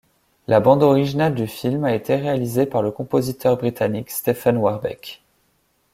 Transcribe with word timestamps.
La 0.47 0.59
bande 0.59 0.81
originale 0.81 1.35
du 1.35 1.45
film 1.45 1.83
a 1.83 1.93
été 1.93 2.15
réalisée 2.15 2.65
par 2.65 2.81
le 2.81 2.89
compositeur 2.89 3.55
britannique 3.57 4.09
Stephen 4.09 4.57
Warbeck. 4.57 5.21